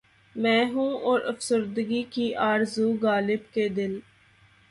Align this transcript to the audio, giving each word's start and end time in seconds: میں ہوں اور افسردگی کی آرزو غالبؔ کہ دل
میں 0.35 0.63
ہوں 0.65 0.93
اور 1.01 1.19
افسردگی 1.25 2.01
کی 2.11 2.33
آرزو 2.43 2.91
غالبؔ 3.01 3.53
کہ 3.53 3.67
دل 3.69 3.99